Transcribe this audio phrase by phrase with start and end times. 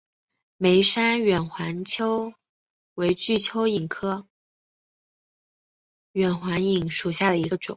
[0.57, 2.33] 梅山远环蚓
[2.95, 4.27] 为巨蚓科
[6.13, 7.69] 远环蚓属下的一个种。